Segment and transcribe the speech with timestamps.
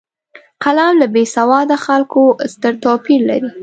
[0.63, 2.21] قلم له بېسواده خلکو
[2.53, 3.49] ستر توپیر لري